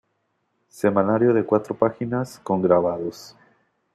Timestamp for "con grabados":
2.39-3.35